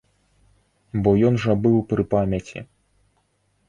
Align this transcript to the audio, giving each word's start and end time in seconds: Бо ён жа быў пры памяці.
Бо 1.05 1.13
ён 1.31 1.39
жа 1.45 1.53
быў 1.69 1.77
пры 1.93 2.03
памяці. 2.17 2.69